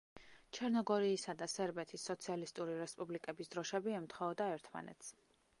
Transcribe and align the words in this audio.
ჩერნოგორიისა 0.57 1.35
და 1.41 1.47
სერბეთის 1.57 2.07
სოციალისტური 2.11 2.79
რესპუბლიკების 2.81 3.55
დროშები 3.55 3.97
ემთხვეოდა 4.01 4.53
ერთმანეთს. 4.57 5.17